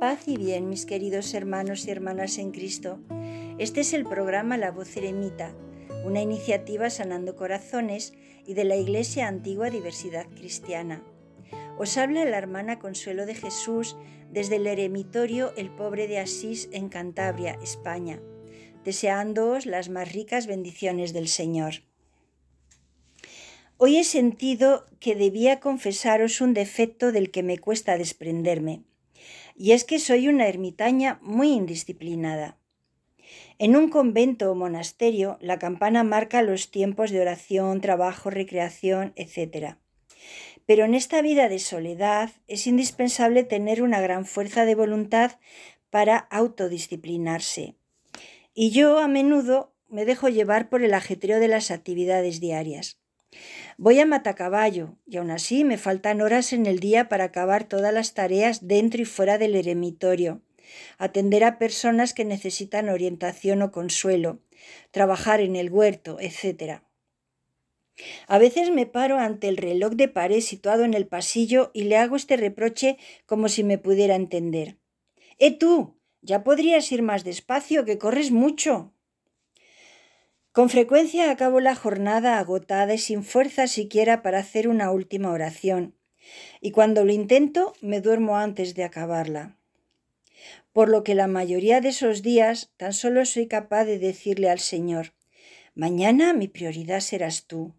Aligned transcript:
Paz 0.00 0.28
y 0.28 0.38
bien, 0.38 0.70
mis 0.70 0.86
queridos 0.86 1.34
hermanos 1.34 1.86
y 1.86 1.90
hermanas 1.90 2.38
en 2.38 2.52
Cristo. 2.52 3.00
Este 3.58 3.82
es 3.82 3.92
el 3.92 4.04
programa 4.04 4.56
La 4.56 4.70
Voz 4.70 4.96
Eremita, 4.96 5.54
una 6.06 6.22
iniciativa 6.22 6.88
sanando 6.88 7.36
corazones 7.36 8.14
y 8.46 8.54
de 8.54 8.64
la 8.64 8.76
Iglesia 8.76 9.28
Antigua 9.28 9.68
Diversidad 9.68 10.26
Cristiana. 10.30 11.04
Os 11.76 11.98
habla 11.98 12.24
la 12.24 12.38
hermana 12.38 12.78
Consuelo 12.78 13.26
de 13.26 13.34
Jesús 13.34 13.94
desde 14.32 14.56
el 14.56 14.68
eremitorio 14.68 15.52
El 15.58 15.68
Pobre 15.68 16.08
de 16.08 16.18
Asís 16.18 16.70
en 16.72 16.88
Cantabria, 16.88 17.58
España, 17.62 18.22
deseándoos 18.86 19.66
las 19.66 19.90
más 19.90 20.14
ricas 20.14 20.46
bendiciones 20.46 21.12
del 21.12 21.28
Señor. 21.28 21.82
Hoy 23.76 23.98
he 23.98 24.04
sentido 24.04 24.86
que 24.98 25.14
debía 25.14 25.60
confesaros 25.60 26.40
un 26.40 26.54
defecto 26.54 27.12
del 27.12 27.30
que 27.30 27.42
me 27.42 27.58
cuesta 27.58 27.98
desprenderme, 27.98 28.84
y 29.60 29.72
es 29.72 29.84
que 29.84 29.98
soy 29.98 30.26
una 30.26 30.48
ermitaña 30.48 31.18
muy 31.20 31.52
indisciplinada. 31.52 32.56
En 33.58 33.76
un 33.76 33.90
convento 33.90 34.50
o 34.50 34.54
monasterio, 34.54 35.36
la 35.42 35.58
campana 35.58 36.02
marca 36.02 36.40
los 36.40 36.70
tiempos 36.70 37.10
de 37.10 37.20
oración, 37.20 37.82
trabajo, 37.82 38.30
recreación, 38.30 39.12
etc. 39.16 39.76
Pero 40.64 40.86
en 40.86 40.94
esta 40.94 41.20
vida 41.20 41.50
de 41.50 41.58
soledad 41.58 42.30
es 42.48 42.66
indispensable 42.66 43.44
tener 43.44 43.82
una 43.82 44.00
gran 44.00 44.24
fuerza 44.24 44.64
de 44.64 44.74
voluntad 44.74 45.32
para 45.90 46.16
autodisciplinarse. 46.16 47.74
Y 48.54 48.70
yo 48.70 48.98
a 48.98 49.08
menudo 49.08 49.74
me 49.88 50.06
dejo 50.06 50.30
llevar 50.30 50.70
por 50.70 50.82
el 50.82 50.94
ajetreo 50.94 51.38
de 51.38 51.48
las 51.48 51.70
actividades 51.70 52.40
diarias. 52.40 52.99
Voy 53.78 53.98
a 53.98 54.06
matacaballo 54.06 54.96
y 55.06 55.16
aún 55.16 55.30
así 55.30 55.64
me 55.64 55.78
faltan 55.78 56.20
horas 56.20 56.52
en 56.52 56.66
el 56.66 56.80
día 56.80 57.08
para 57.08 57.24
acabar 57.24 57.64
todas 57.64 57.94
las 57.94 58.14
tareas 58.14 58.66
dentro 58.66 59.00
y 59.00 59.04
fuera 59.04 59.38
del 59.38 59.54
eremitorio, 59.54 60.42
atender 60.98 61.44
a 61.44 61.58
personas 61.58 62.12
que 62.12 62.24
necesitan 62.24 62.88
orientación 62.88 63.62
o 63.62 63.72
consuelo, 63.72 64.40
trabajar 64.90 65.40
en 65.40 65.56
el 65.56 65.70
huerto, 65.70 66.18
etc. 66.20 66.82
A 68.26 68.38
veces 68.38 68.70
me 68.70 68.86
paro 68.86 69.18
ante 69.18 69.48
el 69.48 69.56
reloj 69.56 69.92
de 69.92 70.08
pared 70.08 70.40
situado 70.40 70.84
en 70.84 70.94
el 70.94 71.06
pasillo 71.06 71.70
y 71.74 71.84
le 71.84 71.96
hago 71.96 72.16
este 72.16 72.36
reproche 72.36 72.98
como 73.26 73.48
si 73.48 73.64
me 73.64 73.78
pudiera 73.78 74.14
entender. 74.14 74.78
¡Eh 75.38 75.56
tú! 75.56 75.96
Ya 76.22 76.44
podrías 76.44 76.90
ir 76.92 77.02
más 77.02 77.24
despacio, 77.24 77.86
que 77.86 77.96
corres 77.96 78.30
mucho. 78.30 78.92
Con 80.52 80.68
frecuencia 80.68 81.30
acabo 81.30 81.60
la 81.60 81.76
jornada 81.76 82.40
agotada 82.40 82.94
y 82.94 82.98
sin 82.98 83.22
fuerza 83.22 83.68
siquiera 83.68 84.20
para 84.20 84.40
hacer 84.40 84.66
una 84.66 84.90
última 84.90 85.30
oración, 85.30 85.94
y 86.60 86.72
cuando 86.72 87.04
lo 87.04 87.12
intento 87.12 87.72
me 87.80 88.00
duermo 88.00 88.36
antes 88.36 88.74
de 88.74 88.82
acabarla. 88.82 89.56
Por 90.72 90.88
lo 90.88 91.04
que 91.04 91.14
la 91.14 91.28
mayoría 91.28 91.80
de 91.80 91.90
esos 91.90 92.22
días 92.22 92.72
tan 92.76 92.92
solo 92.92 93.24
soy 93.26 93.46
capaz 93.46 93.84
de 93.84 94.00
decirle 94.00 94.50
al 94.50 94.58
Señor, 94.58 95.14
mañana 95.76 96.32
mi 96.32 96.48
prioridad 96.48 96.98
serás 96.98 97.46
tú. 97.46 97.72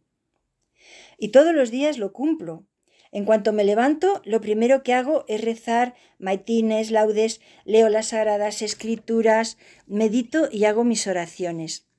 Y 1.18 1.30
todos 1.30 1.54
los 1.54 1.72
días 1.72 1.98
lo 1.98 2.14
cumplo. 2.14 2.66
En 3.12 3.26
cuanto 3.26 3.52
me 3.52 3.66
levanto, 3.66 4.22
lo 4.24 4.40
primero 4.40 4.82
que 4.82 4.94
hago 4.94 5.26
es 5.28 5.42
rezar 5.42 5.96
maitines, 6.20 6.90
laudes, 6.90 7.42
leo 7.66 7.90
las 7.90 8.08
sagradas 8.10 8.62
escrituras, 8.62 9.58
medito 9.88 10.48
y 10.50 10.64
hago 10.64 10.86
mis 10.86 11.08
oraciones. 11.08 11.91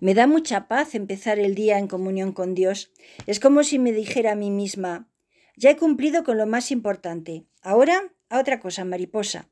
Me 0.00 0.14
da 0.14 0.26
mucha 0.26 0.68
paz 0.68 0.94
empezar 0.94 1.38
el 1.38 1.54
día 1.54 1.78
en 1.78 1.88
comunión 1.88 2.32
con 2.32 2.54
Dios. 2.54 2.92
Es 3.26 3.40
como 3.40 3.64
si 3.64 3.78
me 3.78 3.92
dijera 3.92 4.32
a 4.32 4.36
mí 4.36 4.50
misma, 4.50 5.08
ya 5.56 5.70
he 5.70 5.76
cumplido 5.76 6.24
con 6.24 6.38
lo 6.38 6.46
más 6.46 6.70
importante. 6.70 7.44
Ahora 7.62 8.12
a 8.28 8.38
otra 8.38 8.60
cosa, 8.60 8.84
mariposa. 8.84 9.48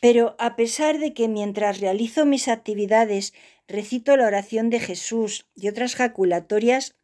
Pero 0.00 0.36
a 0.38 0.56
pesar 0.56 0.98
de 0.98 1.14
que 1.14 1.28
mientras 1.28 1.80
realizo 1.80 2.26
mis 2.26 2.48
actividades 2.48 3.32
recito 3.68 4.16
la 4.16 4.26
oración 4.26 4.68
de 4.68 4.80
Jesús 4.80 5.46
y 5.54 5.68
otras 5.68 5.94
jaculatorias, 5.94 6.96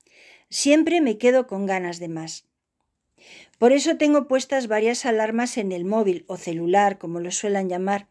siempre 0.51 1.01
me 1.01 1.17
quedo 1.17 1.47
con 1.47 1.67
ganas 1.67 1.99
de 1.99 2.09
más. 2.09 2.45
Por 3.59 3.73
eso 3.73 3.97
tengo 3.97 4.27
puestas 4.27 4.67
varias 4.67 5.07
alarmas 5.07 5.57
en 5.59 5.73
el 5.73 5.85
móvil 5.85 6.25
o 6.27 6.37
celular, 6.37 6.99
como 6.99 7.21
lo 7.21 7.31
suelen 7.31 7.69
llamar, 7.69 8.09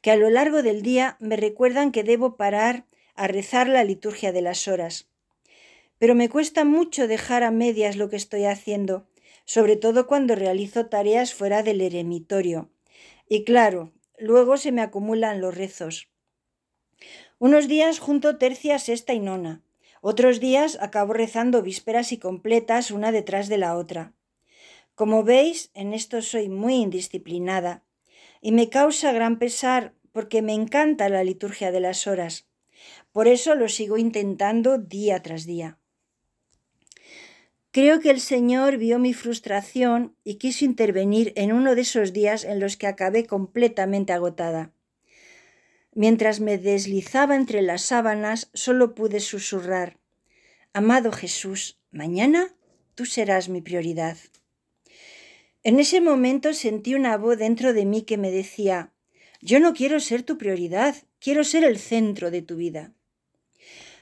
que 0.00 0.10
a 0.10 0.16
lo 0.16 0.30
largo 0.30 0.62
del 0.62 0.82
día 0.82 1.16
me 1.20 1.36
recuerdan 1.36 1.92
que 1.92 2.04
debo 2.04 2.36
parar 2.36 2.86
a 3.14 3.26
rezar 3.26 3.68
la 3.68 3.84
liturgia 3.84 4.32
de 4.32 4.42
las 4.42 4.68
horas. 4.68 5.08
Pero 5.98 6.14
me 6.14 6.28
cuesta 6.28 6.64
mucho 6.64 7.06
dejar 7.06 7.42
a 7.42 7.50
medias 7.50 7.96
lo 7.96 8.08
que 8.08 8.16
estoy 8.16 8.44
haciendo, 8.44 9.06
sobre 9.44 9.76
todo 9.76 10.06
cuando 10.06 10.34
realizo 10.34 10.86
tareas 10.86 11.34
fuera 11.34 11.62
del 11.62 11.80
eremitorio. 11.80 12.70
Y 13.28 13.44
claro, 13.44 13.92
luego 14.18 14.56
se 14.56 14.72
me 14.72 14.82
acumulan 14.82 15.40
los 15.40 15.56
rezos. 15.56 16.08
Unos 17.38 17.68
días 17.68 17.98
junto 17.98 18.38
tercia, 18.38 18.78
sexta 18.78 19.14
y 19.14 19.20
nona. 19.20 19.62
Otros 20.00 20.40
días 20.40 20.78
acabo 20.80 21.12
rezando 21.12 21.62
vísperas 21.62 22.12
y 22.12 22.18
completas 22.18 22.90
una 22.90 23.12
detrás 23.12 23.48
de 23.48 23.58
la 23.58 23.76
otra. 23.76 24.12
Como 24.94 25.24
veis, 25.24 25.70
en 25.74 25.94
esto 25.94 26.22
soy 26.22 26.48
muy 26.48 26.74
indisciplinada 26.74 27.84
y 28.40 28.52
me 28.52 28.68
causa 28.68 29.12
gran 29.12 29.38
pesar 29.38 29.94
porque 30.12 30.42
me 30.42 30.52
encanta 30.52 31.08
la 31.08 31.24
liturgia 31.24 31.72
de 31.72 31.80
las 31.80 32.06
horas. 32.06 32.46
Por 33.12 33.28
eso 33.28 33.54
lo 33.54 33.68
sigo 33.68 33.98
intentando 33.98 34.78
día 34.78 35.22
tras 35.22 35.44
día. 35.44 35.78
Creo 37.70 38.00
que 38.00 38.10
el 38.10 38.20
Señor 38.20 38.76
vio 38.76 38.98
mi 38.98 39.14
frustración 39.14 40.14
y 40.24 40.34
quiso 40.34 40.64
intervenir 40.64 41.32
en 41.36 41.52
uno 41.52 41.74
de 41.74 41.80
esos 41.80 42.12
días 42.12 42.44
en 42.44 42.60
los 42.60 42.76
que 42.76 42.86
acabé 42.86 43.26
completamente 43.26 44.12
agotada. 44.12 44.72
Mientras 45.94 46.40
me 46.40 46.58
deslizaba 46.58 47.34
entre 47.36 47.62
las 47.62 47.82
sábanas, 47.82 48.50
solo 48.52 48.94
pude 48.94 49.20
susurrar, 49.20 49.98
Amado 50.74 51.12
Jesús, 51.12 51.78
mañana 51.90 52.54
tú 52.94 53.04
serás 53.04 53.50
mi 53.50 53.60
prioridad. 53.60 54.16
En 55.64 55.78
ese 55.78 56.00
momento 56.00 56.54
sentí 56.54 56.94
una 56.94 57.18
voz 57.18 57.36
dentro 57.36 57.74
de 57.74 57.84
mí 57.84 58.02
que 58.02 58.16
me 58.16 58.30
decía, 58.30 58.94
Yo 59.44 59.58
no 59.58 59.74
quiero 59.74 59.98
ser 59.98 60.22
tu 60.22 60.38
prioridad, 60.38 60.94
quiero 61.18 61.42
ser 61.42 61.64
el 61.64 61.76
centro 61.76 62.30
de 62.30 62.42
tu 62.42 62.54
vida. 62.54 62.92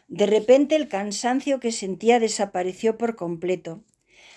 De 0.07 0.27
repente 0.27 0.77
el 0.77 0.87
cansancio 0.87 1.61
que 1.61 1.73
sentía 1.73 2.21
desapareció 2.21 2.99
por 2.99 3.17
completo. 3.17 3.83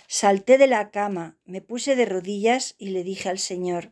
Salté 0.07 0.57
de 0.57 0.67
la 0.67 0.91
cama, 0.91 1.35
me 1.43 1.59
puse 1.59 1.97
de 1.97 2.05
rodillas 2.05 2.75
y 2.77 2.91
le 2.91 3.03
dije 3.03 3.27
al 3.27 3.37
Señor, 3.37 3.91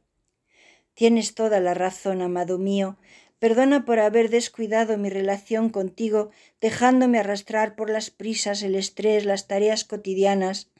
Tienes 0.94 1.35
toda 1.35 1.59
la 1.59 1.73
razón, 1.73 2.21
amado 2.21 2.57
mío, 2.57 2.97
perdona 3.39 3.83
por 3.83 4.00
haber 4.00 4.29
descuidado 4.29 4.97
mi 4.97 5.09
relación 5.09 5.69
contigo, 5.69 6.29
dejándome 6.61 7.19
arrastrar 7.19 7.75
por 7.75 7.89
las 7.89 8.09
prisas, 8.09 8.63
el 8.63 8.75
estrés, 8.75 9.25
las 9.25 9.47
tareas 9.47 9.83
cotidianas. 9.83 10.71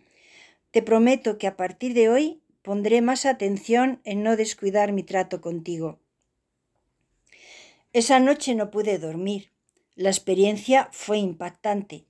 Te 0.72 0.82
prometo 0.82 1.38
que 1.38 1.48
a 1.48 1.58
partir 1.58 1.94
de 1.94 2.08
hoy 2.08 2.42
pondré 2.62 3.02
más 3.02 3.26
atención 3.26 4.00
en 4.06 4.24
no 4.24 4.38
descuidar 4.38 4.94
mi 4.94 5.04
trato 5.04 5.42
contigo. 5.42 6.01
Esa 7.94 8.22
noche 8.22 8.56
no 8.56 8.72
pude 8.72 8.98
dormir. 9.00 9.52
La 9.96 10.10
experiencia 10.10 10.88
fue 10.94 11.18
impactante. 11.18 12.06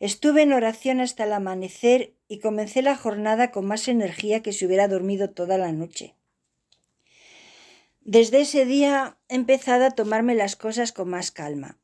Estuve 0.00 0.42
en 0.42 0.52
oración 0.52 1.00
hasta 1.00 1.24
el 1.24 1.32
amanecer 1.32 2.14
y 2.28 2.40
comencé 2.40 2.82
la 2.82 2.94
jornada 2.94 3.50
con 3.50 3.64
más 3.64 3.88
energía 3.88 4.42
que 4.42 4.52
si 4.52 4.66
hubiera 4.66 4.86
dormido 4.86 5.30
toda 5.30 5.56
la 5.56 5.72
noche. 5.72 6.14
Desde 8.02 8.42
ese 8.42 8.66
día 8.66 9.16
he 9.28 9.34
empezado 9.34 9.86
a 9.86 9.90
tomarme 9.92 10.34
las 10.34 10.56
cosas 10.56 10.92
con 10.92 11.08
más 11.08 11.30
calma. 11.30 11.78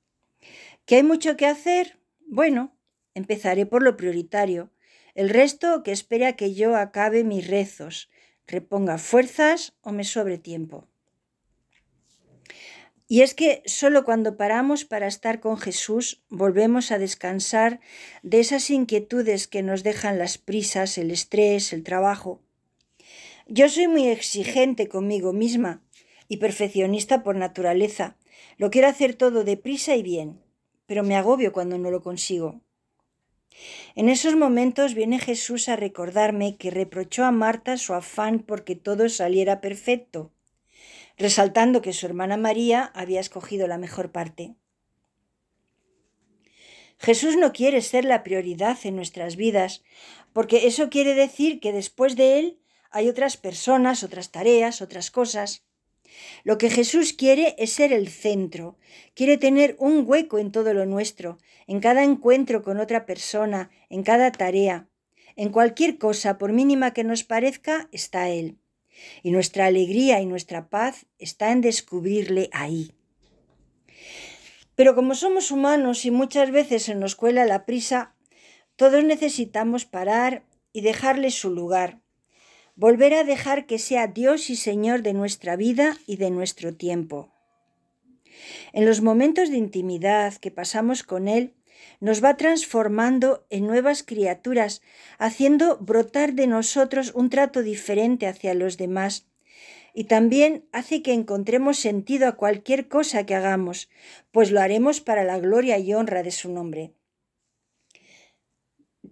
¿Que 0.84 0.96
hay 0.96 1.02
mucho 1.02 1.38
que 1.38 1.46
hacer? 1.46 1.98
Bueno, 2.26 2.76
empezaré 3.14 3.64
por 3.64 3.82
lo 3.82 3.96
prioritario. 3.96 4.70
El 5.14 5.30
resto 5.30 5.82
que 5.82 5.92
espere 5.92 6.26
a 6.26 6.36
que 6.36 6.54
yo 6.54 6.76
acabe 6.76 7.24
mis 7.24 7.46
rezos, 7.46 8.10
reponga 8.46 8.98
fuerzas 8.98 9.72
o 9.80 9.92
me 9.92 10.04
sobre 10.04 10.36
tiempo. 10.36 10.88
Y 13.15 13.22
es 13.22 13.33
que 13.33 13.63
solo 13.65 14.03
cuando 14.03 14.37
paramos 14.37 14.84
para 14.84 15.07
estar 15.07 15.39
con 15.39 15.57
Jesús 15.57 16.25
volvemos 16.31 16.91
a 16.91 16.99
descansar 16.99 17.78
de 18.25 18.41
esas 18.41 18.71
inquietudes 18.71 19.47
que 19.47 19.63
nos 19.63 19.84
dejan 19.84 20.19
las 20.19 20.37
prisas, 20.37 20.99
el 20.99 21.13
estrés, 21.13 21.72
el 21.72 21.84
trabajo. 21.84 22.41
Yo 23.47 23.69
soy 23.69 23.87
muy 23.87 24.09
exigente 24.09 24.89
conmigo 24.89 25.33
misma 25.33 25.81
y 26.27 26.39
perfeccionista 26.39 27.22
por 27.22 27.37
naturaleza. 27.37 28.16
Lo 28.57 28.72
quiero 28.72 28.89
hacer 28.89 29.15
todo 29.15 29.45
deprisa 29.45 29.95
y 29.95 30.03
bien, 30.03 30.41
pero 30.87 31.05
me 31.05 31.15
agobio 31.15 31.53
cuando 31.53 31.78
no 31.78 31.93
lo 31.93 32.03
consigo. 32.03 32.63
En 33.95 34.09
esos 34.09 34.34
momentos 34.34 34.95
viene 34.95 35.21
Jesús 35.21 35.69
a 35.69 35.77
recordarme 35.77 36.57
que 36.57 36.72
reprochó 36.72 37.25
a 37.25 37.31
Marta 37.31 37.77
su 37.77 37.95
afán 37.95 38.41
porque 38.41 38.75
todo 38.75 39.09
saliera 39.09 39.61
perfecto 39.61 40.34
resaltando 41.16 41.83
que 41.83 41.93
su 41.93 42.07
hermana 42.07 42.37
María 42.37 42.91
había 42.95 43.21
escogido 43.21 43.66
la 43.66 43.78
mejor 43.78 44.13
parte. 44.13 44.55
Jesús 46.99 47.37
no 47.37 47.53
quiere 47.53 47.83
ser 47.83 48.05
la 48.05 48.22
prioridad 48.22 48.78
en 48.84 48.97
nuestras 48.97 49.37
vidas, 49.37 49.83
porque 50.33 50.66
eso 50.66 50.91
quiere 50.91 51.15
decir 51.15 51.61
que 51.61 51.72
después 51.72 52.16
de 52.16 52.39
Él 52.39 52.59
hay 52.91 53.09
otras 53.09 53.37
personas, 53.37 54.03
otras 54.03 54.31
tareas, 54.31 54.81
otras 54.81 55.11
cosas. 55.11 55.65
Lo 56.45 56.59
que 56.59 56.71
Jesús 56.71 57.13
quiere 57.13 57.57
es 57.59 57.72
ser 57.72 57.93
el 57.93 58.09
centro, 58.09 58.78
quiere 59.15 59.37
tener 59.37 59.77
un 59.78 60.05
hueco 60.07 60.39
en 60.39 60.53
todo 60.53 60.72
lo 60.72 60.87
nuestro, 60.87 61.39
en 61.66 61.81
cada 61.81 62.05
encuentro 62.05 62.63
con 62.63 62.78
otra 62.78 63.05
persona, 63.05 63.71
en 63.89 64.03
cada 64.03 64.31
tarea. 64.31 64.89
En 65.37 65.51
cualquier 65.51 65.99
cosa, 65.99 66.39
por 66.39 66.53
mínima 66.53 66.93
que 66.93 67.03
nos 67.03 67.25
parezca, 67.25 67.89
está 67.91 68.28
Él. 68.28 68.59
Y 69.22 69.30
nuestra 69.30 69.66
alegría 69.66 70.20
y 70.20 70.26
nuestra 70.26 70.68
paz 70.68 71.06
está 71.18 71.52
en 71.52 71.60
descubrirle 71.60 72.48
ahí. 72.52 72.92
Pero 74.76 74.94
como 74.94 75.14
somos 75.14 75.50
humanos 75.50 76.04
y 76.04 76.10
muchas 76.10 76.50
veces 76.50 76.82
se 76.84 76.94
nos 76.94 77.14
cuela 77.14 77.44
la 77.44 77.64
prisa, 77.64 78.14
todos 78.76 79.04
necesitamos 79.04 79.84
parar 79.84 80.44
y 80.72 80.80
dejarle 80.80 81.30
su 81.30 81.50
lugar, 81.50 82.00
volver 82.74 83.14
a 83.14 83.24
dejar 83.24 83.66
que 83.66 83.78
sea 83.78 84.08
Dios 84.08 84.50
y 84.50 84.56
Señor 84.56 85.02
de 85.02 85.12
nuestra 85.12 85.54
vida 85.54 85.96
y 86.06 86.16
de 86.16 86.30
nuestro 86.30 86.74
tiempo. 86.74 87.32
En 88.72 88.84
los 88.84 89.00
momentos 89.00 89.50
de 89.50 89.56
intimidad 89.56 90.34
que 90.34 90.50
pasamos 90.50 91.04
con 91.04 91.28
Él, 91.28 91.54
nos 92.00 92.22
va 92.22 92.36
transformando 92.36 93.47
en 93.50 93.66
nuevas 93.66 94.03
criaturas, 94.03 94.82
haciendo 95.18 95.78
brotar 95.78 96.34
de 96.34 96.47
nosotros 96.47 97.12
un 97.15 97.30
trato 97.30 97.62
diferente 97.62 98.26
hacia 98.26 98.54
los 98.54 98.76
demás. 98.76 99.26
Y 99.92 100.04
también 100.04 100.66
hace 100.72 101.03
que 101.03 101.12
encontremos 101.12 101.78
sentido 101.78 102.26
a 102.26 102.32
cualquier 102.32 102.88
cosa 102.88 103.24
que 103.26 103.34
hagamos, 103.34 103.88
pues 104.32 104.50
lo 104.50 104.60
haremos 104.60 105.00
para 105.00 105.24
la 105.24 105.38
gloria 105.38 105.78
y 105.78 105.94
honra 105.94 106.22
de 106.22 106.32
su 106.32 106.53
nombre. 106.53 106.92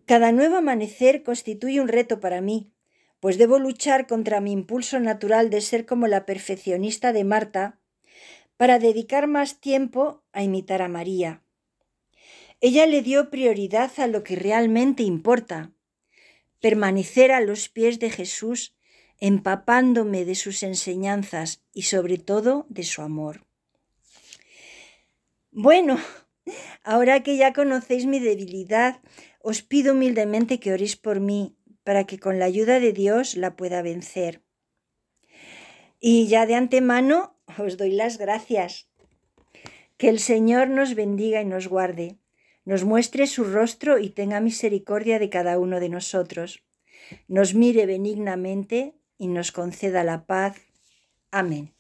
Cada 0.07 0.33
nuevo 0.33 0.57
amanecer 0.57 1.23
constituye 1.23 1.81
un 1.81 1.89
reto 1.89 2.19
para 2.19 2.41
mí, 2.41 2.73
pues 3.21 3.39
debo 3.39 3.61
luchar 3.61 4.09
contra 4.09 4.41
mi 4.41 4.51
impulso 4.51 4.99
natural 4.99 5.49
de 5.49 5.61
ser 5.61 5.87
como 5.87 6.09
la 6.09 6.27
perfeccionista 6.27 7.13
de 7.13 7.23
Marta, 7.23 7.79
para 8.57 8.79
dedicar 8.81 9.29
más 9.29 9.61
tiempo 9.61 10.25
a 10.33 10.43
imitar 10.43 10.83
a 10.83 10.89
María. 10.89 11.42
Ella 12.65 12.87
le 12.87 13.03
dio 13.03 13.29
prioridad 13.29 13.91
a 13.97 14.07
lo 14.07 14.23
que 14.23 14.37
realmente 14.37 15.03
importa, 15.03 15.73
permanecer 16.61 17.33
a 17.33 17.41
los 17.41 17.69
pies 17.69 17.99
de 17.99 18.09
Jesús, 18.09 18.77
empapándome 19.19 20.25
de 20.25 20.37
sus 20.37 20.63
enseñanzas 20.63 21.65
y 21.75 21.83
sobre 21.83 22.19
todo 22.19 22.67
de 22.69 22.85
su 22.85 23.03
amor. 23.03 23.45
Bueno, 25.51 25.99
ahora 26.85 27.25
que 27.25 27.37
ya 27.37 27.53
conocéis 27.53 28.07
mi 28.07 28.21
debilidad, 28.21 29.01
os 29.41 29.63
pido 29.63 29.95
humildemente 29.95 30.61
que 30.61 30.73
oréis 30.73 30.95
por 30.95 31.19
mí, 31.19 31.57
para 31.83 32.05
que 32.05 32.21
con 32.21 32.39
la 32.39 32.45
ayuda 32.45 32.79
de 32.79 32.93
Dios 32.93 33.35
la 33.35 33.57
pueda 33.57 33.83
vencer. 33.83 34.41
Y 35.99 36.29
ya 36.29 36.47
de 36.47 36.55
antemano 36.55 37.37
os 37.59 37.77
doy 37.77 37.91
las 37.91 38.19
gracias. 38.19 38.89
Que 39.97 40.09
el 40.09 40.21
Señor 40.21 40.69
nos 40.69 40.95
bendiga 40.95 41.43
y 41.43 41.45
nos 41.45 41.67
guarde 41.67 42.22
nos 42.65 42.85
muestre 42.85 43.27
su 43.27 43.45
rostro 43.45 43.99
y 43.99 44.11
tenga 44.11 44.41
misericordia 44.41 45.19
de 45.19 45.31
cada 45.31 45.59
uno 45.59 45.81
de 45.81 45.89
nosotros, 45.89 46.65
nos 47.29 47.55
mire 47.55 47.87
benignamente 47.87 48.95
y 49.19 49.29
nos 49.29 49.53
conceda 49.53 50.05
la 50.05 50.27
paz. 50.27 50.57
Amén. 51.31 51.75